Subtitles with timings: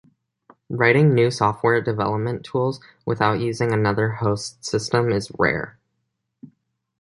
[0.67, 5.77] Writing new software development tools without using another host system is rare.